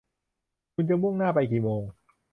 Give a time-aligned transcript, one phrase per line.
[0.73, 1.81] คุณจะมุ่งหน้าไปกี่โมง